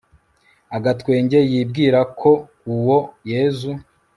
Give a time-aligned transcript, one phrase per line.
[0.75, 2.31] agatwenge, yibwira ko
[2.73, 2.97] uwo
[3.31, 3.71] yezu